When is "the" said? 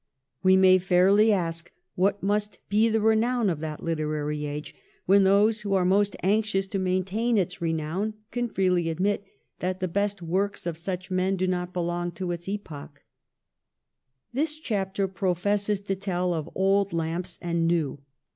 2.89-2.99, 9.79-9.87